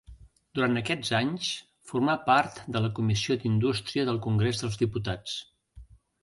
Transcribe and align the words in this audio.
Durant 0.59 0.79
aquests 0.79 1.11
anys 1.17 1.49
formà 1.91 2.15
part 2.29 2.57
de 2.77 2.81
la 2.87 2.89
Comissió 3.01 3.37
d'Indústria 3.45 4.07
del 4.09 4.19
Congrés 4.29 4.65
dels 4.65 4.81
Diputats. 4.85 5.37